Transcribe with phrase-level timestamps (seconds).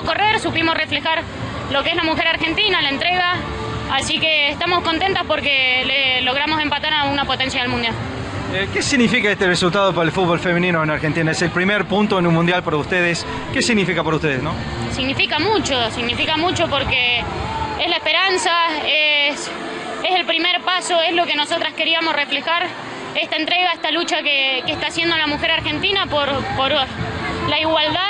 [0.00, 1.22] Supimos, correr, supimos reflejar
[1.70, 3.34] lo que es la mujer argentina, la entrega,
[3.92, 7.92] así que estamos contentas porque le logramos empatar a una potencia del mundial.
[8.54, 11.32] Eh, ¿Qué significa este resultado para el fútbol femenino en Argentina?
[11.32, 13.26] Es el primer punto en un mundial para ustedes.
[13.52, 14.54] ¿Qué significa para ustedes, no?
[14.92, 17.22] Significa mucho, significa mucho porque
[17.78, 18.52] es la esperanza,
[18.86, 19.50] es,
[20.02, 22.66] es el primer paso, es lo que nosotras queríamos reflejar,
[23.14, 26.26] esta entrega, esta lucha que, que está haciendo la mujer argentina por,
[26.56, 28.09] por la igualdad.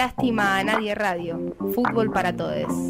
[0.00, 1.54] Lástima a Nadie Radio.
[1.74, 2.88] Fútbol para todos.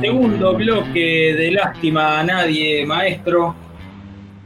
[0.00, 3.56] Segundo bloque de Lástima a Nadie, maestro.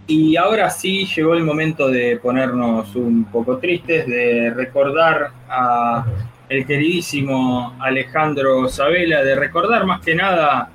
[0.07, 6.07] Y ahora sí llegó el momento de ponernos un poco tristes, de recordar a
[6.49, 10.71] el queridísimo Alejandro Sabela, de recordar más que nada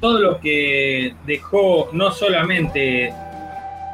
[0.00, 3.12] todo lo que dejó no solamente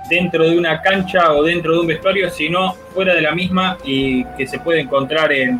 [0.09, 4.25] dentro de una cancha o dentro de un vestuario, sino fuera de la misma y
[4.37, 5.59] que se puede encontrar en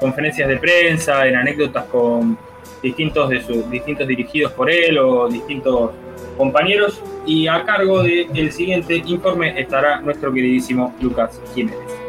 [0.00, 2.38] conferencias de prensa, en anécdotas con
[2.82, 5.92] distintos de sus distintos dirigidos por él o distintos
[6.36, 12.03] compañeros y a cargo del siguiente informe estará nuestro queridísimo Lucas Jiménez.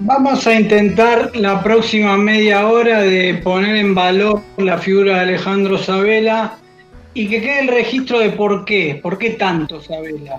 [0.00, 5.78] Vamos a intentar la próxima media hora de poner en valor la figura de Alejandro
[5.78, 6.58] Sabela
[7.14, 10.38] y que quede el registro de por qué, por qué tanto Sabela.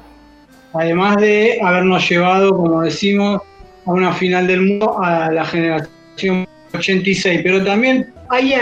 [0.73, 3.41] Además de habernos llevado, como decimos,
[3.87, 6.45] a una final del mundo a la generación
[6.75, 8.53] 86, pero también hay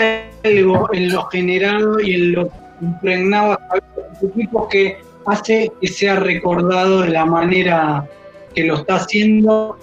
[0.45, 3.79] algo en lo generado y en lo impregnado a
[4.25, 8.07] equipo que hace que sea recordado de la manera
[8.53, 9.77] que lo está haciendo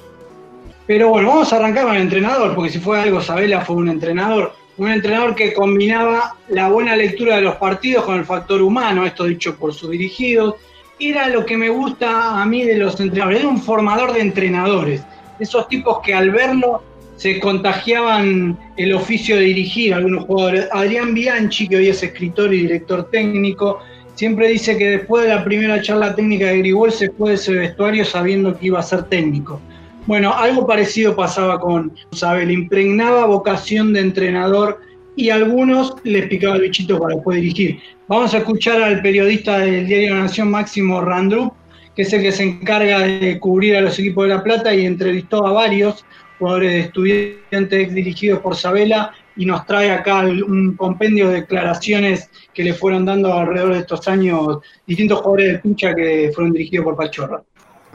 [0.93, 3.89] pero bueno, vamos a arrancar con el entrenador, porque si fue algo, Sabela fue un
[3.89, 9.07] entrenador, un entrenador que combinaba la buena lectura de los partidos con el factor humano,
[9.07, 10.57] esto dicho por sus dirigidos.
[10.99, 15.03] Era lo que me gusta a mí de los entrenadores, era un formador de entrenadores,
[15.41, 16.83] esos tipos que al verlo
[17.17, 20.69] se contagiaban el oficio de dirigir algunos jugadores.
[20.73, 23.79] Adrián Bianchi, que hoy es escritor y director técnico,
[24.15, 27.55] siempre dice que después de la primera charla técnica de Grigol se fue de ese
[27.55, 29.59] vestuario sabiendo que iba a ser técnico.
[30.07, 34.81] Bueno, algo parecido pasaba con Sabel, impregnaba vocación de entrenador
[35.15, 37.79] y a algunos les picaba el bichito para después dirigir.
[38.09, 41.53] Vamos a escuchar al periodista del diario Nación Máximo Randrup,
[41.95, 44.87] que es el que se encarga de cubrir a los equipos de La Plata y
[44.87, 46.05] entrevistó a varios
[46.41, 52.65] jugadores de estudiantes dirigidos por Sabela y nos trae acá un compendio de declaraciones que
[52.65, 56.97] le fueron dando alrededor de estos años distintos jugadores de pincha que fueron dirigidos por
[56.97, 57.43] Pachorra.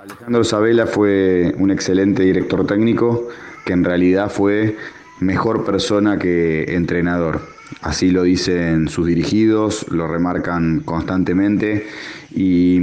[0.09, 3.27] Alejandro Sabela fue un excelente director técnico
[3.65, 4.77] que en realidad fue
[5.19, 7.41] mejor persona que entrenador.
[7.81, 11.85] Así lo dicen sus dirigidos, lo remarcan constantemente
[12.33, 12.79] y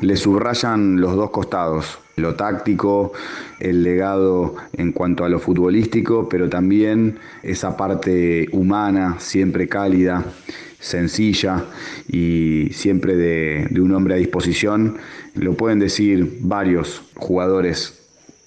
[0.00, 3.12] le subrayan los dos costados, lo táctico,
[3.60, 10.24] el legado en cuanto a lo futbolístico, pero también esa parte humana, siempre cálida,
[10.80, 11.66] sencilla
[12.08, 14.96] y siempre de, de un hombre a disposición.
[15.34, 18.02] Lo pueden decir varios jugadores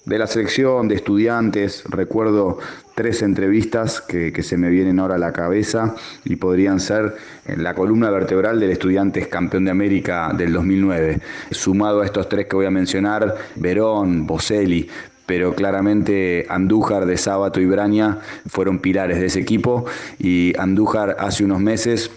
[0.06, 1.82] de la selección, de estudiantes.
[1.88, 2.58] Recuerdo
[2.94, 7.16] tres entrevistas que, se me vienen ahora a la cabeza y podrían ser
[7.56, 11.20] la columna vertebral del Estudiantes Campeón de América del 2009.
[11.50, 14.88] Sumado a estos tres que voy a mencionar, Verón, Boselli,
[15.26, 19.86] pero claramente Andújar de Sábato y Braña fueron pilares de ese equipo
[20.20, 22.12] y Andújar hace unos meses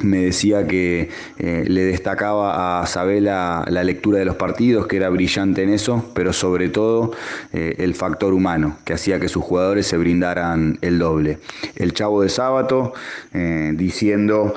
[0.00, 1.08] me decía que
[1.38, 6.10] eh, le destacaba a Sabela la lectura de los partidos, que era brillante en eso,
[6.14, 7.12] pero sobre todo
[7.52, 11.38] eh, el factor humano, que hacía que sus jugadores se brindaran el doble.
[11.76, 12.92] El chavo de sábado,
[13.32, 14.54] eh, diciendo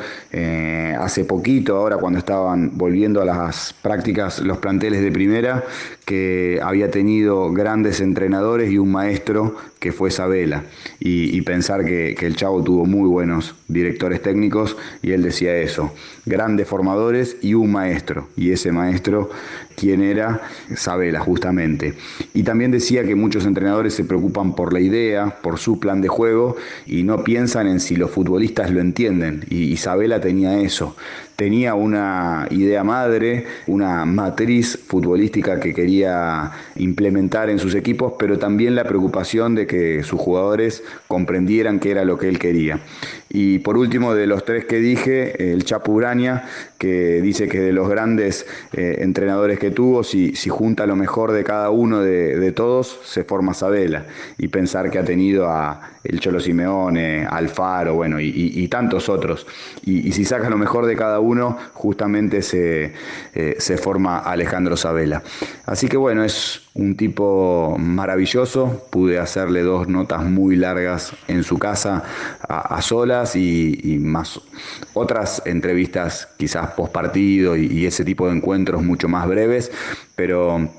[1.00, 5.64] hace poquito, ahora cuando estaban volviendo a las prácticas los planteles de primera,
[6.06, 10.66] que había tenido grandes entrenadores y un maestro que fue Sabela,
[11.00, 15.94] y, pensar que, el chavo tuvo muy buenos directores técnicos y él decía eso,
[16.26, 18.28] grandes formadores y un maestro.
[18.36, 19.30] Y ese maestro,
[19.78, 20.42] ¿quién era?
[20.76, 21.94] Sabela, justamente.
[22.34, 26.10] Y también decía que muchos entrenadores se preocupan por la idea, por su plan de
[26.10, 29.46] juego y no piensan en si los futbolistas lo entienden.
[29.50, 30.96] Y Isabela tenía eso
[31.40, 38.76] tenía una idea madre, una matriz futbolística que quería implementar en sus equipos, pero también
[38.76, 42.82] la preocupación de que sus jugadores comprendieran qué era lo que él quería.
[43.30, 46.46] Y por último, de los tres que dije, el Chapu Uraña,
[46.80, 51.32] que dice que de los grandes eh, entrenadores que tuvo, si, si, junta lo mejor
[51.32, 54.06] de cada uno de, todos, se forma Sabela.
[54.40, 59.46] Y pensar que ha tenido a el Cholo Simeone, Alfaro, bueno, y, tantos otros.
[59.86, 62.94] Y, si saca lo mejor de cada uno, justamente se,
[63.36, 65.22] eh, se forma Alejandro Sabela.
[65.66, 68.88] Así que bueno, es un tipo maravilloso.
[68.90, 72.04] Pude hacerle dos notas muy largas en su casa
[72.48, 74.40] a, solas y, más
[74.94, 79.72] otras entrevistas quizás post partido y, y ese tipo de encuentros mucho más breves,
[80.16, 80.70] pero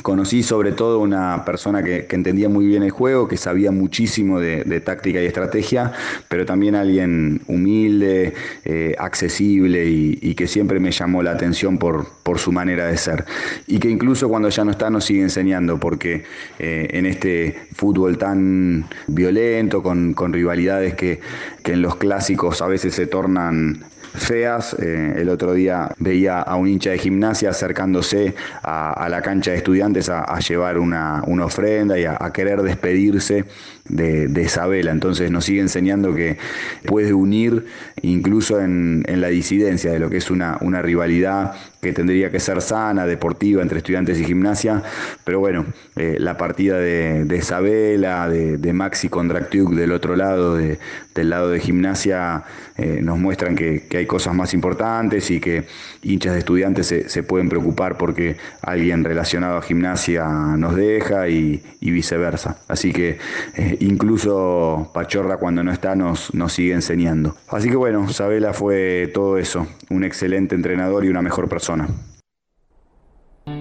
[0.00, 4.80] Conocí sobre todo una persona que, entendía muy bien el juego, que sabía muchísimo de,
[4.80, 5.92] táctica y estrategia,
[6.30, 8.32] pero también alguien humilde,
[8.64, 12.06] eh, accesible y, que siempre me llamó la atención por,
[12.38, 13.26] su manera de ser.
[13.66, 16.24] Y que incluso cuando ya no está nos sigue enseñando, porque
[16.58, 21.20] eh, en este fútbol tan violento, con, rivalidades que
[21.64, 24.74] en los clásicos a veces se tornan feas.
[24.78, 29.58] Eh, el otro día veía a un hincha de gimnasia acercándose a, la cancha de
[29.58, 33.44] estudiantes a, llevar una, ofrenda y a, querer despedirse
[33.88, 34.90] de, Isabela.
[34.90, 36.38] Entonces nos sigue enseñando que
[36.86, 37.66] puede unir
[38.02, 42.62] incluso en, la disidencia de lo que es una, una rivalidad que tendría que ser
[42.62, 44.84] sana, deportiva, entre estudiantes y gimnasia,
[45.24, 50.78] pero bueno, eh, la partida de, Isabela, de, Maxi Kondratiuk del otro lado, del
[51.16, 52.44] lado de gimnasia,
[52.78, 55.64] eh, nos muestran que, hay cosas más importantes y que
[56.02, 60.24] hinchas de estudiantes se, pueden preocupar porque alguien relacionado a gimnasia
[60.56, 62.58] nos deja y, viceversa.
[62.68, 63.18] Así que
[63.56, 67.36] eh, incluso Pachorra cuando no está nos, nos sigue enseñando.
[67.48, 71.71] Así que bueno, Isabela fue todo eso, un excelente entrenador y una mejor persona.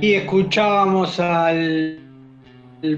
[0.01, 1.99] Y escuchábamos al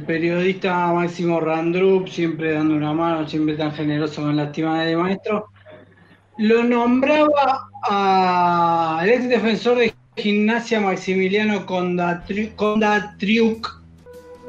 [0.05, 5.47] periodista Máximo Randrup, siempre dando una mano, siempre tan generoso con la estima de maestro.
[6.37, 12.61] Lo nombraba al ex defensor de gimnasia Maximiliano Condatriuk.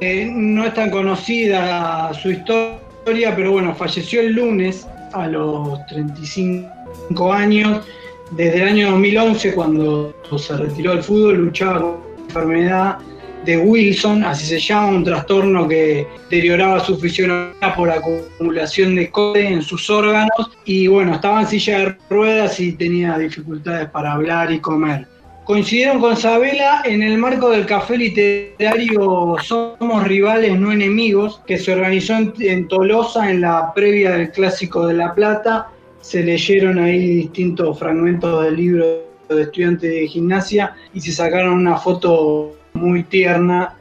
[0.00, 7.84] no es tan conocida su historia, pero bueno, falleció el lunes a los 35 años
[8.30, 12.98] desde el año 2011, cuando se retiró del fútbol, luchaba con la enfermedad
[13.44, 19.48] de Wilson, así se llama, un trastorno que deterioraba su fisionomía por acumulación de cobre
[19.48, 24.50] en sus órganos y bueno, estaba en silla de ruedas y tenía dificultades para hablar
[24.50, 25.06] y comer.
[25.44, 31.74] Coincidieron con Sabela en el marco del café literario Somos Rivales, no Enemigos, que se
[31.74, 35.68] organizó en Tolosa en la previa del Clásico de La Plata
[36.04, 38.84] se leyeron ahí distintos fragmentos del libro
[39.30, 43.74] de estudiantes de gimnasia y se sacaron una foto muy tierna.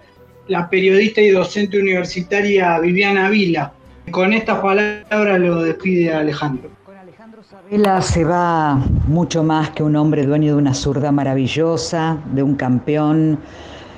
[0.47, 3.73] La periodista y docente universitaria Viviana Vila.
[4.11, 6.69] Con estas palabras lo despide Alejandro.
[6.85, 8.75] Con Alejandro Sabela se va
[9.05, 13.37] mucho más que un hombre dueño de una zurda maravillosa, de un campeón,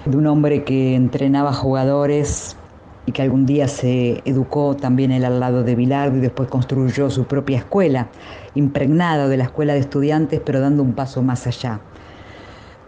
[0.05, 2.57] de un hombre que entrenaba jugadores
[3.05, 7.09] y que algún día se educó también él al lado de Bilardo y después construyó
[7.09, 8.07] su propia escuela,
[8.55, 11.81] impregnada de la escuela de estudiantes, pero dando un paso más allá.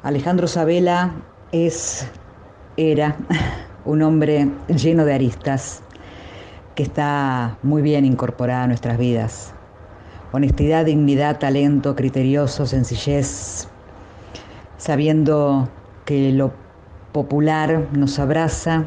[0.02, 1.12] Alejandro Sabela
[1.52, 2.08] es,
[2.78, 3.16] era
[3.86, 5.84] un hombre lleno de aristas
[6.74, 9.54] que está muy bien incorporada a nuestras vidas.
[10.32, 13.68] Honestidad, dignidad, talento, criterioso, sencillez,
[14.78, 15.70] sabiendo
[16.06, 16.54] que lo
[17.12, 18.86] popular nos abraza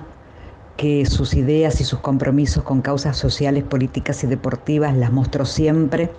[0.81, 6.11] que sus ideas y sus compromisos con causas sociales, políticas y deportivas las mostró siempre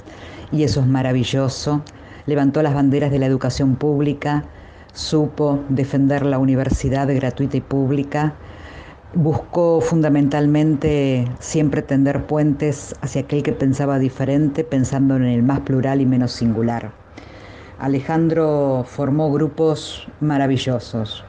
[0.51, 1.81] y eso es maravilloso.
[2.27, 4.43] Levantó las banderas de la educación pública,
[4.93, 8.35] supo defender la universidad gratuita y pública,
[9.15, 16.01] buscó fundamentalmente siempre tender puentes hacia aquel que pensaba diferente, pensando en el más plural
[16.01, 16.91] y menos singular.
[17.79, 21.25] Alejandro formó grupos maravillosos.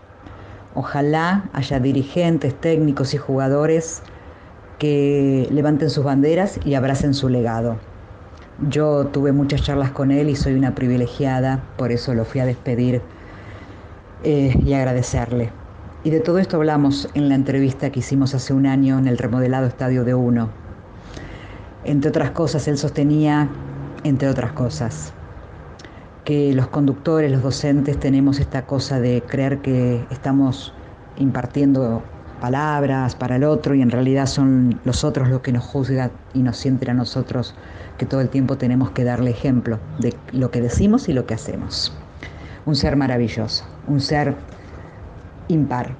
[0.74, 4.02] Ojalá haya dirigentes, técnicos y jugadores
[4.78, 7.76] que levanten sus banderas y abracen su legado.
[8.68, 12.46] Yo tuve muchas charlas con él y soy una privilegiada, por eso lo fui a
[12.46, 13.02] despedir
[14.24, 15.50] eh, y agradecerle.
[16.04, 19.18] Y de todo esto hablamos en la entrevista que hicimos hace un año en el
[19.18, 20.48] remodelado Estadio de Uno.
[21.84, 23.48] Entre otras cosas, él sostenía,
[24.04, 25.12] entre otras cosas,
[26.24, 30.72] que los conductores, los docentes tenemos esta cosa de creer que estamos
[31.16, 32.02] impartiendo
[32.40, 36.42] palabras para el otro y en realidad son los otros los que nos juzgan y
[36.42, 37.54] nos sienten a nosotros
[37.98, 41.34] que todo el tiempo tenemos que darle ejemplo de lo que decimos y lo que
[41.34, 41.92] hacemos.
[42.66, 44.34] Un ser maravilloso, un ser
[45.48, 45.94] impar.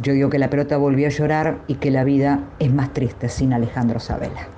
[0.00, 3.28] Yo digo que la pelota volvió a llorar y que la vida es más triste
[3.28, 4.55] sin Alejandro Sabela.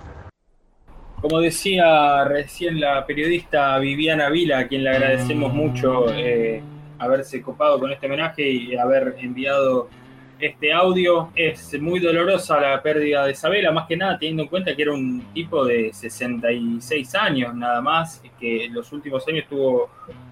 [1.21, 6.63] Como decía recién la periodista Viviana Vila, a quien le agradecemos mucho eh,
[6.99, 9.89] haberse copado con este homenaje y haber enviado
[10.39, 14.77] este audio, es muy dolorosa la pérdida de Sabela, más que nada teniendo en cuenta
[14.77, 19.91] que era un tipo de 66 años nada más, que en los últimos años tuvo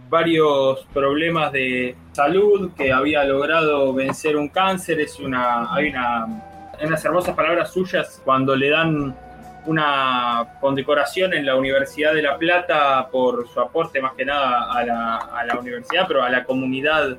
[0.08, 7.04] varios problemas de salud, que había logrado vencer un cáncer, es una, hay una, unas
[7.04, 9.25] hermosas palabras suyas cuando le dan
[9.66, 15.44] una condecoración en la Universidad de La Plata por su aporte más que nada a
[15.44, 17.16] la, universidad, pero a la comunidad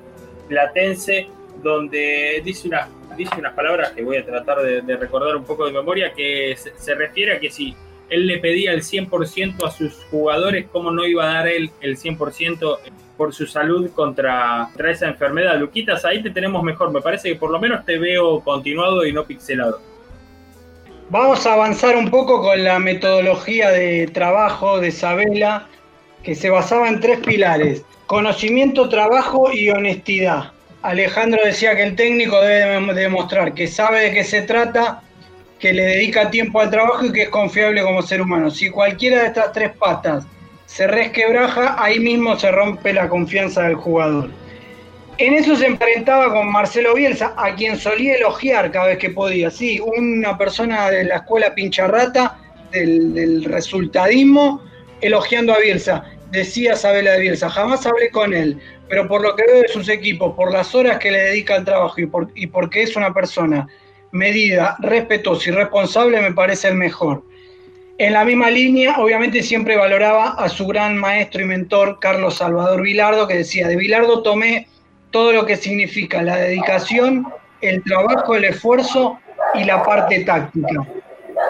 [0.47, 1.27] platense,
[1.61, 5.73] donde dice unas, dice unas palabras que voy a tratar de, recordar un poco de
[5.73, 7.75] memoria, que se, refiere a que si
[8.09, 11.97] él le pedía el 100% a sus jugadores, ¿cómo no iba a dar él el
[11.97, 12.77] 100%
[13.17, 15.59] por su salud contra, contra esa enfermedad?
[15.59, 19.11] Luquitas, ahí te tenemos mejor, me parece que por lo menos te veo continuado y
[19.11, 19.96] no pixelado.
[21.09, 25.65] Vamos a avanzar un poco con la metodología de trabajo de Isabela,
[26.21, 30.51] que se basaba en tres pilares, conocimiento, trabajo y honestidad.
[30.81, 35.01] Alejandro decía que el técnico debe demostrar que sabe de qué se trata,
[35.59, 38.51] que le dedica tiempo al trabajo y que es confiable como ser humano.
[38.51, 40.25] Si cualquiera de estas tres patas
[40.65, 44.29] se resquebraja, ahí mismo se rompe la confianza del jugador.
[45.19, 49.49] En eso se enfrentaba con Marcelo Bielsa, a quien solía elogiar cada vez que podía.
[49.49, 52.37] Sí, una persona de la escuela pincharrata,
[52.71, 54.61] del, resultadismo,
[55.01, 56.03] elogiando a Bielsa.
[56.31, 58.59] Decía Sabela de Bielsa, jamás hablé con él,
[58.89, 61.65] pero por lo que veo de sus equipos, por las horas que le dedica al
[61.65, 63.67] trabajo y, por, y porque es una persona
[64.11, 67.23] medida, respetuosa y responsable, me parece el mejor.
[67.97, 72.83] En la misma línea, obviamente siempre valoraba a su gran maestro y mentor, Carlos Salvador
[72.83, 74.67] Vilardo, que decía, de Vilardo tomé
[75.11, 77.27] todo lo que significa la dedicación,
[77.61, 79.19] el trabajo, el esfuerzo
[79.53, 80.87] y la parte táctica.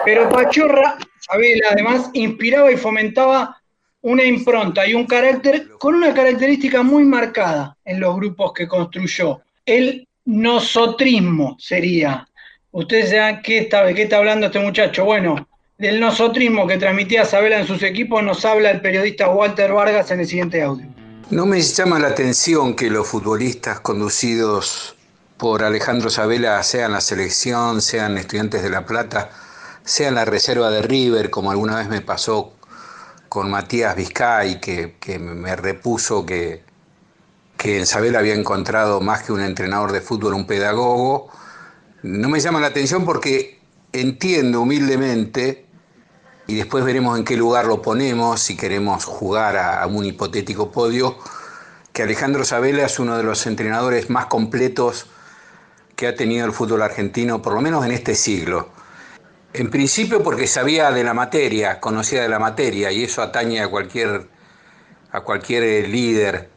[0.04, 3.60] Pero Pachorra, Sabela, además, inspiraba y fomentaba
[4.00, 9.40] una impronta y un carácter con una característica muy marcada en los grupos que construyó.
[9.66, 12.26] El nosotrismo sería.
[12.70, 15.04] Ustedes saben qué está, qué está hablando este muchacho.
[15.04, 15.48] Bueno,
[15.78, 20.20] del nosotrismo que transmitía Sabela en sus equipos nos habla el periodista Walter Vargas en
[20.20, 20.86] el siguiente audio.
[21.30, 24.96] No me llama la atención que los futbolistas conducidos
[25.36, 29.28] por Alejandro Sabela sean la selección, sean estudiantes de La Plata,
[29.84, 32.54] sean la reserva de River, como alguna vez me pasó
[33.28, 36.62] con Matías Vizcay, que, me repuso que,
[37.58, 41.28] que en Sabela había encontrado más que un entrenador de fútbol, un pedagogo.
[42.04, 43.60] No me llama la atención porque
[43.92, 45.67] entiendo humildemente
[46.48, 51.18] y después veremos en qué lugar lo ponemos si queremos jugar a, un hipotético podio,
[51.92, 55.06] que Alejandro Sabela es uno de los entrenadores más completos
[55.94, 58.70] que ha tenido el fútbol argentino, por lo menos en este siglo.
[59.52, 63.68] En principio porque sabía de la materia, conocía de la materia, y eso atañe a
[63.68, 64.28] cualquier,
[65.12, 66.48] a cualquier líder,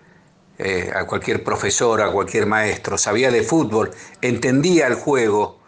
[0.58, 2.98] eh, a cualquier profesor, a cualquier maestro.
[2.98, 5.61] Sabía de fútbol, entendía el juego,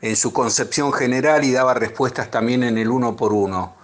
[0.00, 3.74] en su concepción general y daba respuestas también en el uno por uno.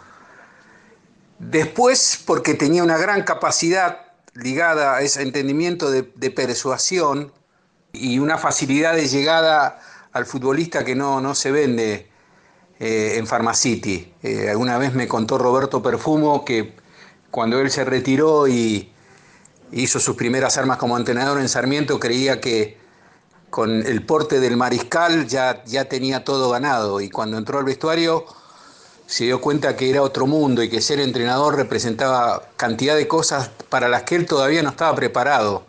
[1.39, 4.01] Después, porque tenía una gran capacidad
[4.35, 7.33] ligada a ese entendimiento de, persuasión
[7.93, 9.81] y una facilidad de llegada
[10.13, 12.09] al futbolista que no, no se vende
[12.79, 14.13] eh, en Pharmacity.
[14.23, 16.75] Eh, alguna vez me contó Roberto Perfumo que
[17.31, 18.93] cuando él se retiró y
[19.73, 22.79] hizo sus primeras armas como entrenador en Sarmiento, creía que
[23.55, 28.25] con el porte del mariscal ya, ya tenía todo ganado y cuando entró al vestuario
[29.07, 33.53] se dio cuenta que era otro mundo y que ser entrenador representaba cantidad de cosas
[33.69, 35.67] para las que él todavía no estaba preparado.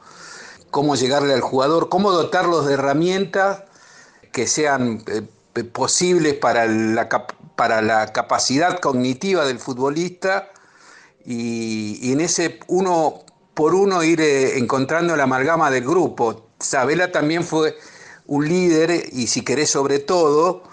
[0.72, 3.62] Cómo llegarle al jugador, cómo dotarlos de herramientas
[4.32, 7.08] que sean eh, posibles para la,
[7.56, 10.50] para la capacidad cognitiva del futbolista
[11.24, 16.45] y, en ese uno por uno ir eh, encontrando la amalgama del grupo.
[16.60, 17.78] Sabela también fue
[18.28, 20.64] un líder y si querés sobre todo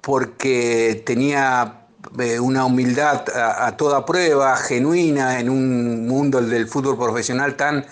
[0.00, 1.84] porque tenía
[2.18, 7.86] eh, una humildad a, toda prueba, genuina, en un mundo del fútbol profesional tan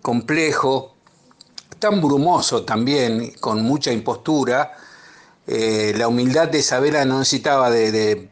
[0.00, 0.94] complejo,
[1.78, 4.72] tan brumoso también, con mucha impostura.
[5.46, 8.30] Eh, la humildad de Isabela no necesitaba de,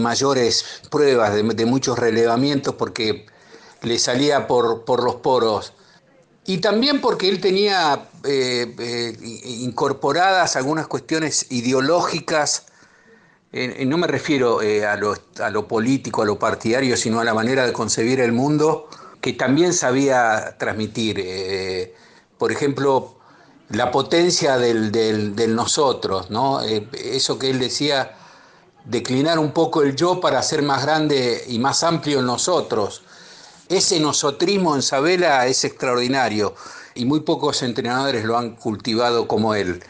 [0.00, 3.26] mayores pruebas, de, muchos relevamientos, porque
[3.82, 5.72] le salía por, por los poros.
[6.44, 12.66] Y también porque él tenía eh, incorporadas algunas cuestiones ideológicas
[13.52, 17.72] no me refiero eh, a, lo, político, a lo partidario, sino a la manera de
[17.72, 18.88] concebir el mundo
[19.20, 21.20] que también sabía transmitir.
[21.22, 21.94] Eh,
[22.38, 23.16] por ejemplo,
[23.68, 26.62] la potencia del, nosotros, ¿no?
[26.62, 28.16] Eh, eso que él decía,
[28.86, 33.02] declinar un poco el yo para ser más grande y más amplio en nosotros.
[33.72, 36.54] Ese nosotrismo en Sabela es extraordinario
[36.94, 39.80] y muy pocos entrenadores lo han cultivado como él.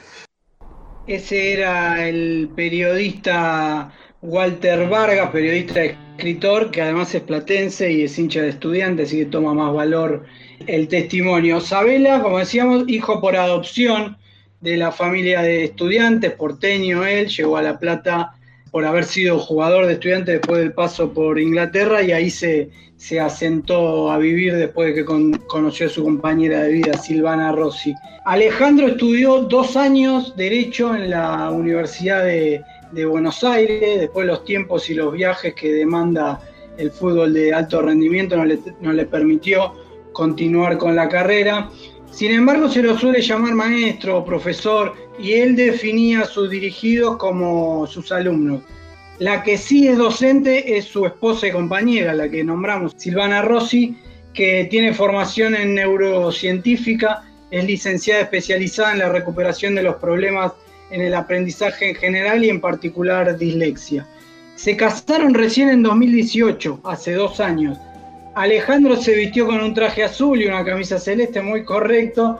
[1.08, 8.42] Ese era el periodista Walter Vargas, periodista escritor, que además es platense y es hincha
[8.42, 10.26] de estudiantes, así que toma más valor
[10.68, 11.60] el testimonio.
[11.60, 14.16] Sabela, como decíamos, hijo por adopción
[14.60, 18.36] de la familia de estudiantes, porteño él, llegó a La Plata
[18.72, 23.20] por haber sido jugador de estudiantes después del paso por Inglaterra y ahí se, se
[23.20, 27.94] asentó a vivir después de que conoció a su compañera de vida, Silvana Rossi.
[28.24, 32.64] Alejandro estudió dos años Derecho en la Universidad de,
[33.06, 36.40] Buenos Aires, después los tiempos y los viajes que demanda
[36.78, 39.74] el fútbol de alto rendimiento no le, no le permitió
[40.12, 41.70] continuar con la carrera.
[42.12, 47.16] Sin embargo, se lo suele llamar maestro o profesor y él definía a sus dirigidos
[47.16, 48.62] como sus alumnos.
[49.18, 53.96] La que sí es docente es su esposa y compañera, la que nombramos, Silvana Rossi,
[54.34, 60.52] que tiene formación en neurocientífica, es licenciada especializada en la recuperación de los problemas
[60.90, 64.06] en el aprendizaje en general y en particular dislexia.
[64.54, 67.78] Se casaron recién en 2018, hace dos años
[68.34, 72.38] Alejandro se vistió con un traje azul y una camisa celeste, muy correcto.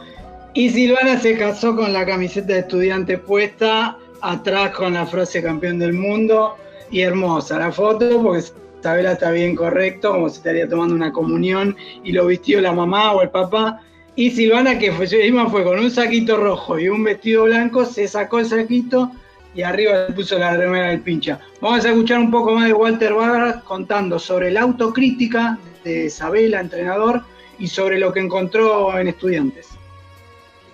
[0.55, 5.79] Y Silvana se casó con la camiseta de estudiante puesta, atrás con la frase campeón
[5.79, 6.57] del mundo.
[6.91, 8.45] Y hermosa la foto, porque
[8.81, 11.77] Isabela está bien correcto, como si estaría tomando una comunión.
[12.05, 13.81] Y lo vistió la mamá o el papá.
[14.15, 18.39] Y Silvana, que fue, fue con un saquito rojo y un vestido blanco, se sacó
[18.39, 19.11] el saquito
[19.55, 21.39] y arriba le puso la remera del pincha.
[21.61, 26.61] Vamos a escuchar un poco más de Walter Vargas contando sobre la autocrítica de Isabela,
[26.61, 27.23] entrenador,
[27.59, 29.69] y sobre lo que encontró en estudiantes.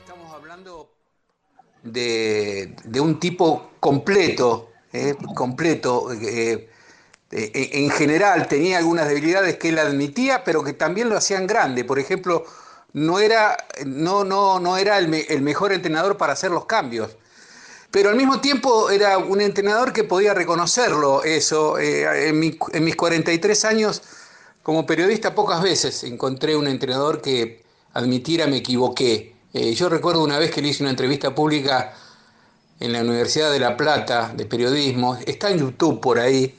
[0.01, 0.91] Estamos hablando
[1.83, 6.13] de, un tipo completo, eh, completo.
[6.13, 6.71] Eh,
[7.31, 11.85] eh, en general tenía algunas debilidades que él admitía, pero que también lo hacían grande.
[11.85, 12.45] Por ejemplo,
[12.93, 17.19] no era, no, no, no era el, el mejor entrenador para hacer los cambios
[17.91, 21.79] pero al mismo tiempo era un entrenador que podía reconocerlo, eso.
[21.79, 24.03] en, en, mis 43 años
[24.63, 29.35] como periodista pocas veces encontré un entrenador que admitiera me equivoqué.
[29.55, 31.95] Eh, yo recuerdo una vez que le hice una entrevista pública
[32.81, 36.57] en la Universidad de La Plata de periodismo, está en YouTube por ahí,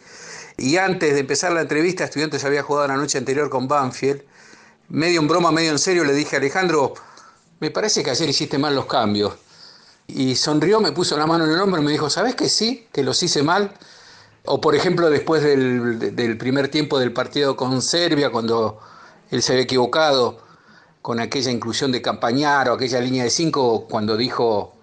[0.57, 4.23] y antes de empezar la entrevista, Estudiantes había jugado la noche anterior con Banfield,
[4.89, 6.95] medio en broma, medio en serio, le dije Alejandro,
[7.59, 9.35] me parece que ayer hiciste mal los cambios.
[10.11, 12.87] Y sonrió, me puso la mano en el hombro y me dijo, ¿sabes que sí?
[12.91, 13.71] Que los hice mal.
[14.45, 18.79] O por ejemplo, después del, primer tiempo del partido con Serbia, cuando
[19.29, 20.39] él se había equivocado
[21.03, 24.73] con aquella inclusión de Campañar o aquella línea de cinco, cuando dijo,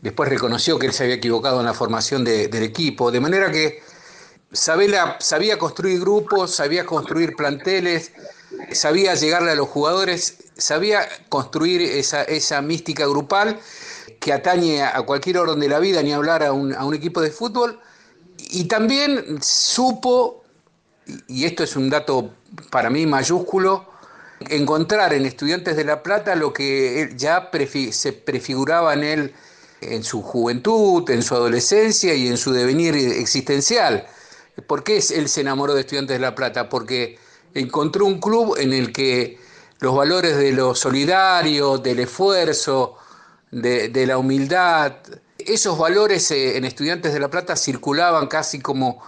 [0.00, 3.10] después reconoció que él se había equivocado en la formación del equipo.
[3.10, 3.82] De manera que
[4.52, 8.12] Sabela sabía construir grupos, sabía construir planteles,
[8.70, 13.58] sabía llegarle a los jugadores, sabía construir esa mística grupal
[14.20, 17.20] que atañe a cualquier orden de la vida, ni hablar a un, a un equipo
[17.20, 17.80] de fútbol
[18.50, 20.44] y también supo,
[21.28, 22.30] y esto es un dato
[22.70, 23.86] para mí mayúsculo,
[24.48, 27.50] encontrar en Estudiantes de La Plata lo que ya
[27.90, 29.34] se prefiguraba en él
[29.80, 34.06] en su juventud, en su adolescencia y en su devenir existencial.
[34.66, 36.68] ¿Por qué él se enamoró de Estudiantes de La Plata?
[36.68, 37.18] Porque
[37.54, 39.38] encontró un club en el que
[39.80, 42.96] los valores de lo solidario, del esfuerzo,
[43.54, 44.92] de, la humildad.
[45.38, 49.02] Esos valores eh, en Estudiantes de La Plata circulaban casi como,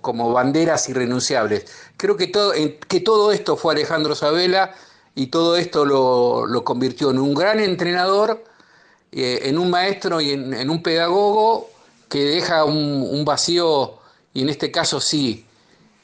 [0.00, 1.66] como banderas irrenunciables.
[1.96, 4.74] Creo que todo, que todo esto fue Alejandro Sabela
[5.14, 8.44] y todo esto lo, convirtió en un gran entrenador,
[9.10, 11.70] eh, en un maestro y en, un pedagogo
[12.08, 13.98] que deja un, vacío,
[14.32, 15.44] y en este caso sí,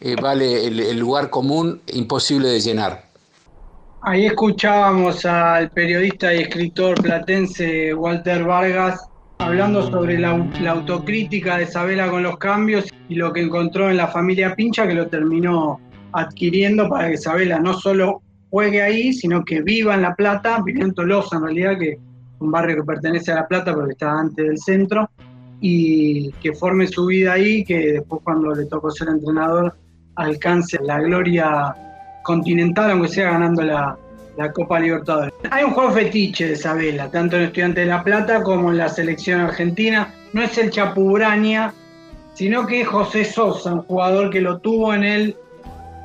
[0.01, 3.14] eh, vale el lugar común imposible de llenar.
[4.07, 10.33] Ahí escuchábamos al periodista y escritor platense Walter Vargas hablando sobre la,
[10.69, 14.93] autocrítica de Isabela con los cambios y lo que encontró en la familia Pincha, que
[14.93, 15.81] lo terminó
[16.13, 20.89] adquiriendo para que Isabela no solo juegue ahí, sino que viva en La Plata, viviendo
[20.89, 21.99] en Tolosa en realidad, que es
[22.41, 25.09] un barrio que pertenece a La Plata porque está antes del centro,
[25.63, 29.75] y que forme su vida ahí, que después cuando le tocó ser entrenador
[30.17, 31.75] alcance la gloria
[32.25, 33.97] continental, aunque sea ganando la,
[34.53, 35.33] Copa Libertadores.
[35.49, 38.89] Hay un juego fetiche de Isabela, tanto en Estudiante de La Plata como en la
[38.89, 40.13] selección argentina.
[40.33, 41.73] No es el Chapubraña,
[42.35, 45.37] sino que es José Sosa, un jugador que lo tuvo en el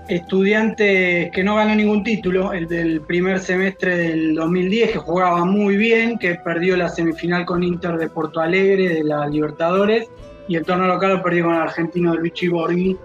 [0.10, 5.76] estudiante que no ganó ningún título, el del primer semestre del 2010, que jugaba muy
[5.76, 10.08] bien, que perdió la semifinal con Inter de Porto Alegre de la Libertadores,
[10.48, 12.98] y el torneo local lo perdió con el argentino de Luigi Borghi.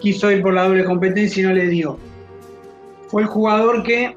[0.00, 1.98] Quiso ir por la doble competencia y no le dio
[3.08, 4.14] fue el jugador que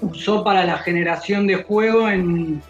[0.00, 2.62] usó para la generación de juego en,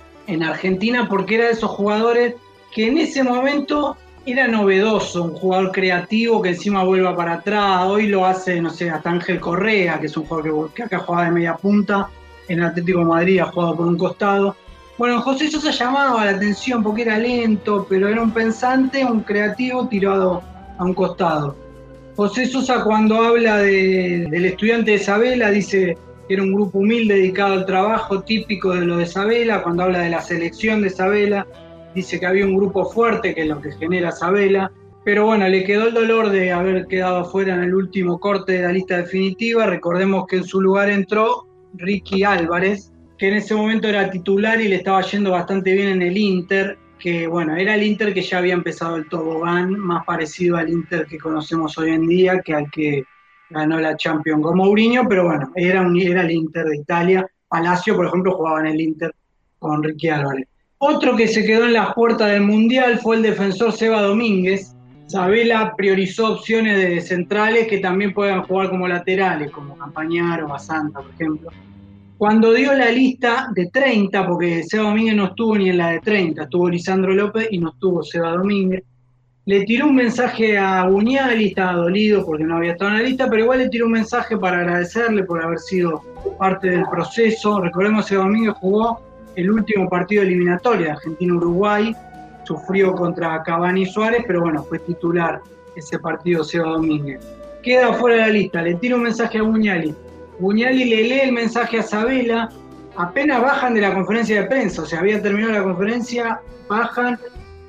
[0.43, 2.35] Argentina porque era de esos jugadores
[2.71, 7.87] que en ese momento era novedoso, un jugador creativo que encima vuelva para atrás.
[7.87, 11.25] Hoy lo hace, no sé, hasta Ángel Correa, que es un jugador que, acá jugaba
[11.25, 12.11] de media punta,
[12.47, 14.55] en Atlético Madrid ha jugado por un costado.
[14.99, 19.89] Bueno, José Sosa llamaba la atención porque era lento, pero era un pensante, un creativo
[19.89, 20.43] tirado
[20.77, 21.57] a un costado.
[22.19, 27.53] José Sosa cuando habla del estudiante de Isabela dice que era un grupo humilde dedicado
[27.53, 31.47] al trabajo típico de lo de Isabela, cuando habla de la selección de Isabela
[31.95, 34.73] dice que había un grupo fuerte que es lo que genera Isabela,
[35.05, 38.63] pero bueno, le quedó el dolor de haber quedado fuera en el último corte de
[38.63, 43.87] la lista definitiva, recordemos que en su lugar entró Ricky Álvarez, que en ese momento
[43.87, 47.83] era titular y le estaba yendo bastante bien en el Inter, que bueno, era el
[47.83, 52.07] Inter que ya había empezado el tobogán, más parecido al Inter que conocemos hoy en
[52.07, 53.05] día que al que
[53.51, 57.27] ganó la Champions con Mourinho, pero bueno, era, un, era el Inter de Italia.
[57.49, 59.15] Palacio, por ejemplo, jugaba en el Inter
[59.59, 60.47] con Ricky Álvarez.
[60.79, 64.75] Otro que se quedó en las puertas del Mundial fue el defensor Seba Domínguez.
[65.07, 71.01] Sabela priorizó opciones de centrales que también puedan jugar como laterales, como Campañar o Basanta,
[71.01, 71.51] por ejemplo.
[72.19, 76.01] Cuando dio la lista de 30, porque Seba Domínguez no estuvo ni en la de
[76.01, 78.83] 30, estuvo Lisandro López y no estuvo Seba Domínguez,
[79.45, 83.31] le tiró un mensaje a Buñali, estaba dolido porque no había estado en la lista,
[83.31, 86.03] pero igual le tiró un mensaje para agradecerle por haber sido
[86.41, 87.61] parte del proceso.
[87.61, 89.01] Recordemos que Domínguez jugó
[89.37, 91.95] el último partido eliminatorio de Argentina-Uruguay,
[92.43, 95.41] sufrió contra Cavani y Suárez, pero bueno, fue titular
[95.77, 97.21] ese partido Seba Domínguez.
[97.63, 99.95] Queda fuera de la lista, le tira un mensaje a Buñali
[100.39, 102.49] Buñali le lee el mensaje a Sabela,
[102.97, 107.19] apenas bajan de la conferencia de prensa, o sea, había terminado la conferencia, bajan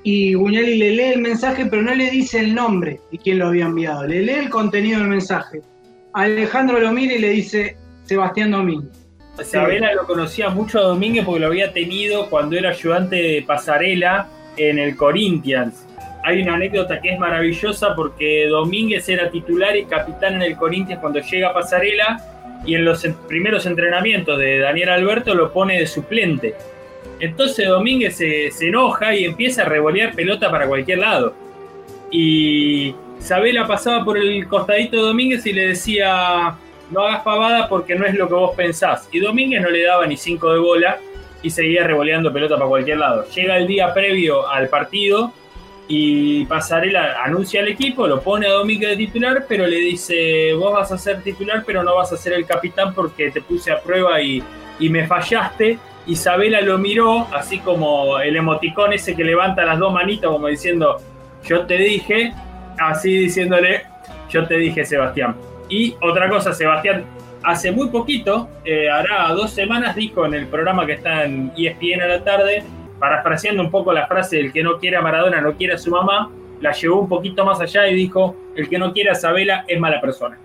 [0.04, 3.48] y Buñali le lee el mensaje, pero no le dice el nombre de quién lo
[3.48, 5.62] había enviado, le lee el contenido del mensaje.
[6.14, 8.92] Alejandro lo mira y le dice Sebastián Domínguez.
[9.44, 14.28] Sabela lo conocía mucho a Domínguez porque lo había tenido cuando era ayudante de pasarela
[14.58, 15.86] en el Corinthians.
[16.24, 21.00] Hay una anécdota que es maravillosa porque Domínguez era titular y capitán en el Corinthians
[21.00, 22.22] cuando llega a pasarela
[22.66, 26.56] y en los primeros entrenamientos de Daniel Alberto lo pone de suplente.
[27.20, 31.34] Entonces Domínguez se, enoja y empieza a revolear pelota para cualquier lado.
[32.12, 36.56] Y Sabela pasaba por el costadito de Domínguez y le decía,
[36.92, 39.10] no hagas pavada porque no es lo que vos pensás.
[39.12, 40.98] Y Domínguez no le daba ni cinco de bola
[41.42, 43.26] y seguía revoleando pelota para cualquier lado.
[43.34, 45.34] Llega el día previo al partido
[45.92, 50.72] y Pasarela anuncia al equipo, lo pone a Domínguez de titular, pero le dice, vos
[50.72, 53.82] vas a ser titular, pero no vas a ser el capitán porque te puse a
[53.82, 54.44] prueba y,
[54.80, 55.80] me fallaste.
[56.06, 60.98] Isabela lo miró, así como el emoticón ese que levanta las dos manitas, como diciendo,
[61.44, 62.34] yo te dije,
[62.78, 63.82] así diciéndole,
[64.30, 65.36] yo te dije, Sebastián.
[65.70, 67.04] Y otra cosa, Sebastián,
[67.42, 72.02] hace muy poquito, eh, hará dos semanas, dijo en el programa que está en ESPN
[72.04, 72.64] a la tarde,
[73.00, 75.92] parafraseando un poco la frase el que no quiere a Maradona no quiere a su
[75.92, 76.30] mamá,
[76.62, 79.80] la llevó un poquito más allá y dijo, el que no quiere a Sabela es
[79.80, 80.38] mala persona.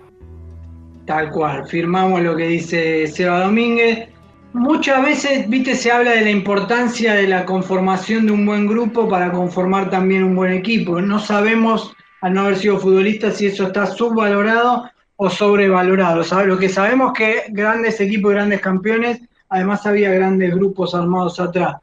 [1.05, 4.09] Tal cual, firmamos lo que dice Seba Domínguez.
[4.53, 9.07] Muchas veces, viste, se habla de la importancia de la conformación de un buen grupo
[9.07, 11.01] para conformar también un buen equipo.
[11.01, 16.23] No sabemos, al no haber sido futbolista, si eso está subvalorado o sobrevalorado.
[16.45, 21.75] Lo que sabemos que grandes equipos grandes campeones, además había grandes grupos armados atrás.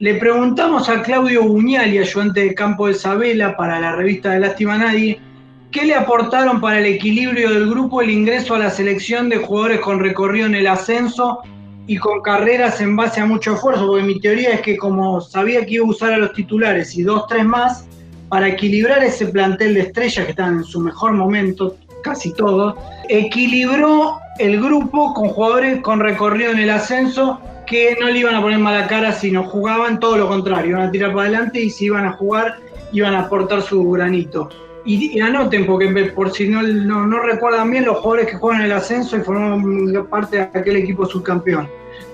[0.00, 4.78] Le preguntamos a Claudio Buñali, ayudante de campo de Sabela para la revista de Lástima
[4.78, 5.20] Nadie,
[5.72, 9.80] ¿qué le aportaron para el equilibrio del grupo el ingreso a la selección de jugadores
[9.80, 11.40] con recorrido en el ascenso
[11.88, 13.88] y con carreras en base a mucho esfuerzo?
[13.88, 17.02] Porque mi teoría es que como sabía que iba a usar a los titulares y
[17.02, 17.88] dos, tres más,
[18.28, 22.76] para equilibrar ese plantel de estrellas que están en su mejor momento, casi todos,
[23.08, 28.42] equilibró el grupo con jugadores con recorrido en el ascenso que no le iban a
[28.42, 31.70] poner mala cara si no jugaban, todo lo contrario, iban a tirar para adelante y
[31.70, 32.56] si iban a jugar
[32.92, 34.48] iban a aportar su granito.
[34.84, 39.18] Y, anoten, porque por si no, no, recuerdan bien, los jugadores que juegan el ascenso
[39.18, 41.68] y formaron parte de aquel equipo subcampeón.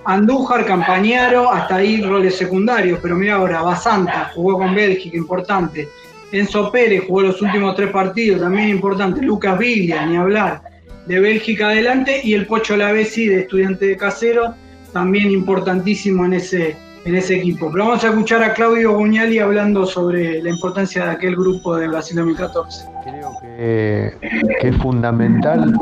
[0.04, 5.88] Andújar, Campañaro, hasta ahí roles secundarios, pero mira ahora, Basanta jugó con Bélgica, importante.
[6.32, 9.22] Enzo Pérez jugó los últimos tres partidos, también importante.
[9.22, 10.62] Lucas Viglia, ni hablar.
[11.06, 14.54] De Bélgica adelante y el Pocho Lavesi de estudiante de casero,
[14.94, 17.70] también importantísimo en ese, en ese equipo.
[17.70, 21.88] Pero vamos a escuchar a Claudio Guñali hablando sobre la importancia de aquel grupo de
[21.88, 22.86] Brasil 2014.
[23.02, 25.78] Creo que, es fundamental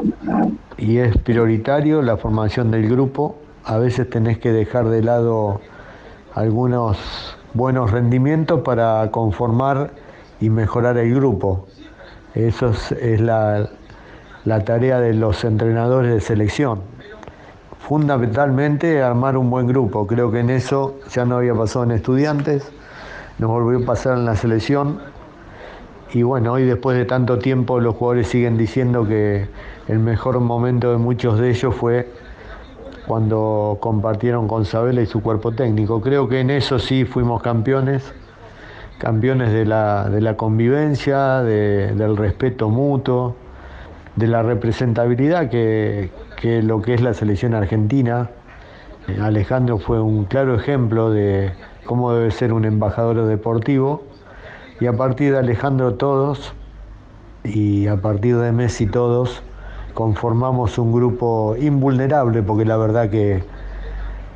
[0.78, 3.36] y es prioritario la formación del grupo.
[3.64, 5.60] A veces tenés que dejar de lado
[6.34, 6.98] algunos
[7.54, 9.92] buenos rendimientos para conformar
[10.40, 11.66] y mejorar el grupo.
[12.34, 13.68] Eso es, la,
[14.64, 16.80] tarea de los entrenadores de selección.
[17.88, 20.06] Fundamentalmente armar un buen grupo.
[20.06, 22.70] Creo que en eso ya no había pasado en estudiantes,
[23.38, 25.00] nos volvió a pasar en la selección.
[26.12, 29.48] Y bueno, hoy después de tanto tiempo los jugadores siguen diciendo que
[29.88, 32.08] el mejor momento de muchos de ellos fue
[33.06, 36.00] cuando compartieron con Sabela y su cuerpo técnico.
[36.00, 38.12] Creo que en eso sí fuimos campeones
[39.02, 43.34] campeones de la, de la convivencia, del respeto mutuo,
[44.16, 48.30] de la representabilidad que, que, lo que es la selección argentina.
[49.08, 51.52] Eh, Alejandro fue un claro ejemplo de
[51.84, 54.02] cómo debe ser un embajador deportivo
[54.80, 56.54] y a partir de Alejandro todos
[57.44, 59.42] y a partir de Messi todos
[59.94, 63.42] conformamos un grupo invulnerable porque la verdad que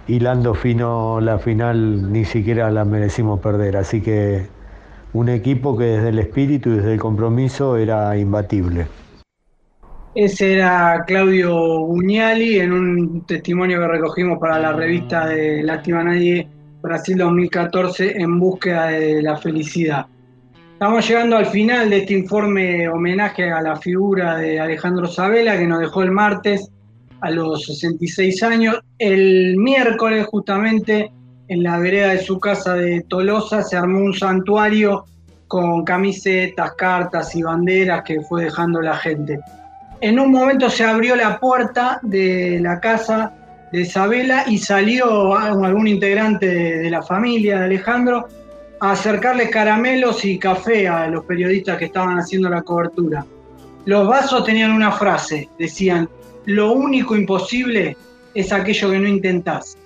[0.09, 4.47] hilando fino la final ni siquiera la merecimos perder, así que
[5.13, 8.87] un equipo que desde el espíritu y desde el compromiso era imbatible.
[10.17, 16.49] Ese era Claudio Buñali en un testimonio que recogimos para la revista de Lástima Nadie
[16.81, 20.07] Brasil 2014 en búsqueda de la felicidad.
[20.73, 25.67] Estamos llegando al final de este informe homenaje a la figura de Alejandro Sabela que
[25.67, 26.67] nos dejó el martes
[27.21, 28.81] a los 66 años.
[28.99, 31.13] El miércoles justamente
[31.49, 35.05] en la vereda de su casa de Tolosa se armó un santuario
[35.47, 39.41] con camisetas, cartas y banderas que fue dejando la gente.
[40.01, 43.33] En un momento se abrió la puerta de la casa
[43.73, 48.29] de Isabela y salió algún integrante de, la familia de Alejandro
[48.81, 53.25] a acercarle caramelos y café a los periodistas que estaban haciendo la cobertura.
[53.87, 56.09] Los vasos tenían una frase, decían,
[56.45, 57.97] lo único imposible
[58.35, 59.79] es aquello que no intentás.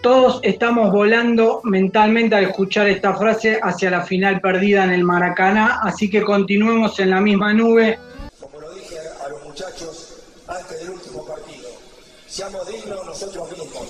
[0.00, 5.80] Todos estamos volando mentalmente al escuchar esta frase hacia la final perdida en el Maracaná,
[5.82, 7.98] así que continuemos en la misma nube.
[9.52, 10.08] Muchachos
[10.46, 11.68] antes del último partido,
[12.28, 13.86] seamos dignos nosotros mismos,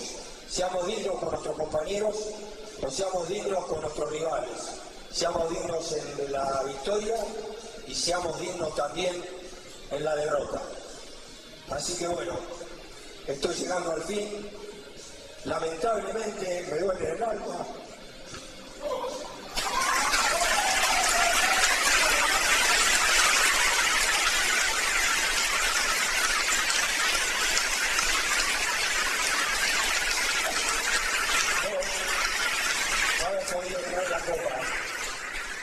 [0.49, 2.17] seamos dignos con nuestros compañeros,
[2.85, 4.59] o seamos dignos con nuestros rivales,
[5.11, 7.17] seamos dignos en la victoria
[7.87, 9.25] y seamos dignos también
[9.91, 10.61] en la derrota.
[11.71, 12.37] Así que bueno,
[13.27, 14.51] estoy llegando al fin
[15.45, 17.67] Lamentablemente me duele el alma.
[33.21, 34.61] No haber podido ganar la copa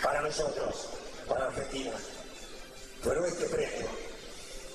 [0.04, 0.90] para nosotros,
[1.30, 1.92] para Argentina.
[3.02, 3.88] Pero este premio,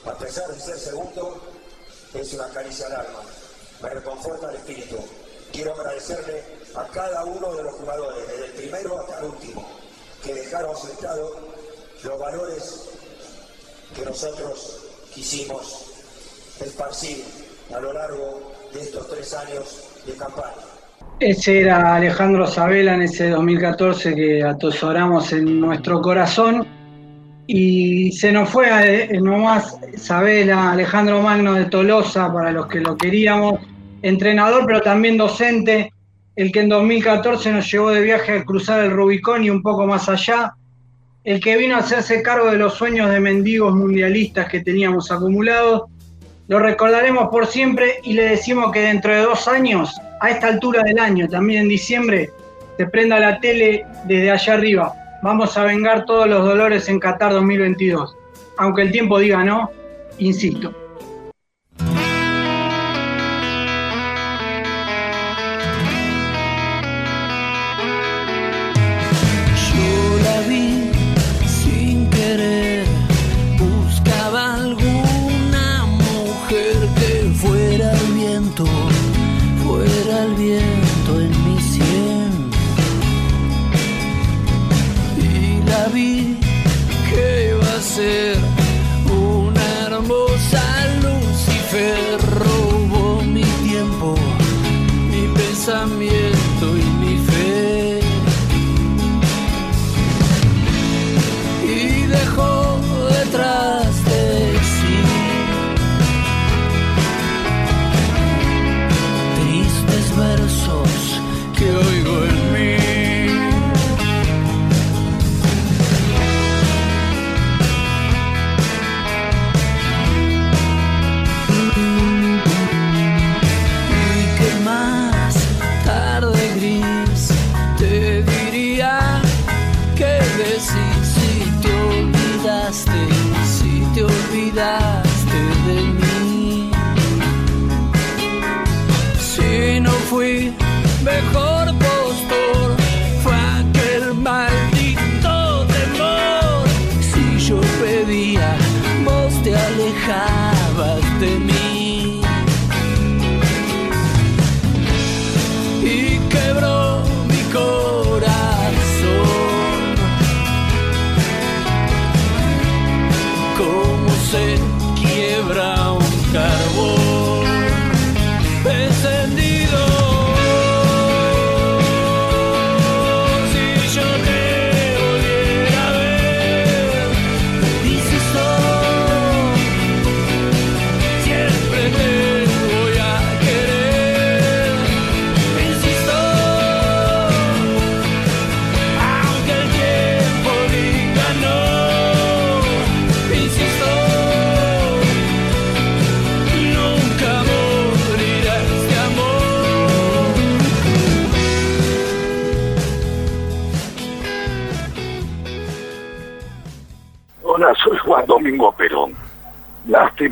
[0.07, 1.41] a de ser segundo,
[2.13, 3.21] es una caricia al alma
[3.85, 4.97] me reconforta el espíritu.
[5.53, 6.43] Quiero agradecerle
[6.75, 9.69] a cada uno de los jugadores, desde el primero hasta el último,
[10.25, 11.33] que dejaron sentados
[12.03, 12.91] los valores
[13.95, 14.81] que nosotros
[15.15, 15.93] quisimos
[16.61, 17.25] esparcir
[17.75, 20.53] a lo largo de estos tres años de campaña.
[21.21, 26.67] Ese era Alejandro Sabela en ese 2014 que atosoramos en nuestro corazón
[27.47, 32.97] y se nos fue eh, nomás Isabela, Alejandro Magno de Tolosa, para los que lo
[32.97, 33.61] queríamos,
[34.01, 35.93] entrenador pero también docente,
[36.37, 39.87] el que en 2014 nos llevó de viaje a cruzar el Rubicón y un poco
[39.87, 40.55] más allá,
[41.23, 45.83] el que vino a hacerse cargo de los sueños de mendigos mundialistas que teníamos acumulados.
[46.49, 50.83] Lo recordaremos por siempre y le decimos que dentro de dos años, a esta altura
[50.83, 52.31] del año, también en diciembre,
[52.77, 57.33] se prenda la tele desde allá arriba Vamos a vengar todos los dolores en Qatar
[57.33, 58.15] 2022.
[58.59, 59.71] Aunque el tiempo diga no,
[60.19, 60.75] insisto,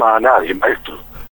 [0.02, 0.91] a nadie, maestro.